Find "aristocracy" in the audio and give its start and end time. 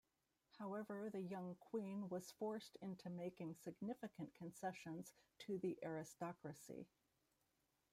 5.83-6.87